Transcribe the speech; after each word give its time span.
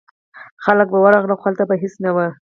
خلک 0.63 0.87
به 0.91 0.99
ورغلل 1.03 1.37
خو 1.39 1.45
هلته 1.49 1.63
به 1.69 1.75
هیڅ 1.81 1.93
نه 2.03 2.11
و. 2.15 2.17